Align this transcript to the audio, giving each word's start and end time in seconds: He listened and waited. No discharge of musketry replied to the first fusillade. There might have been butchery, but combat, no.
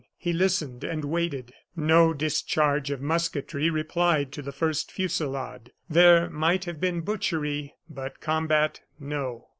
He 0.17 0.33
listened 0.33 0.83
and 0.83 1.05
waited. 1.05 1.53
No 1.75 2.11
discharge 2.11 2.89
of 2.89 3.01
musketry 3.03 3.69
replied 3.69 4.31
to 4.31 4.41
the 4.41 4.51
first 4.51 4.91
fusillade. 4.91 5.73
There 5.87 6.27
might 6.27 6.65
have 6.65 6.81
been 6.81 7.01
butchery, 7.01 7.75
but 7.87 8.19
combat, 8.19 8.81
no. 8.99 9.49